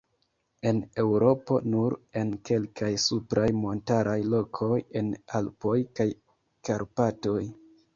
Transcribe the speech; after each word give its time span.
En 0.69 0.77
Eŭropo 1.03 1.57
nur 1.73 1.97
en 2.23 2.33
kalkaj 2.51 2.91
supraj 3.05 3.47
montaraj 3.61 4.19
lokoj 4.35 4.83
en 5.05 5.15
Alpoj 5.43 5.79
kaj 5.99 6.13
Karpatoj. 6.69 7.43